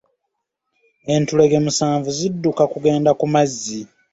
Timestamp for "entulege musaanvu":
1.13-2.09